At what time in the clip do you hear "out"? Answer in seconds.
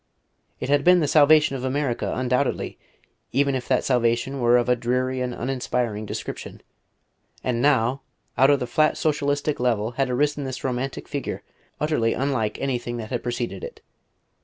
8.35-8.49